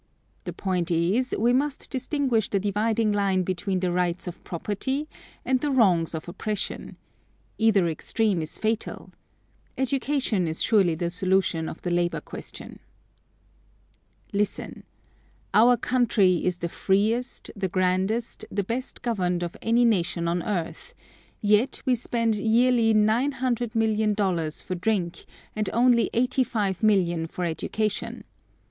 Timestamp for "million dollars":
23.75-24.63